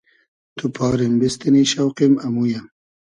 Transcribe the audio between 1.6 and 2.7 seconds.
شۆقیم امویۂ